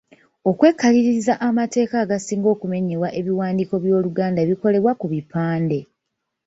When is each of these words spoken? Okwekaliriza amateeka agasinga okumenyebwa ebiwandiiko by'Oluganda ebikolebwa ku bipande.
Okwekaliriza 0.49 1.33
amateeka 1.47 1.95
agasinga 2.03 2.47
okumenyebwa 2.55 3.09
ebiwandiiko 3.19 3.75
by'Oluganda 3.83 4.39
ebikolebwa 4.45 4.91
ku 4.99 5.05
bipande. 5.13 5.79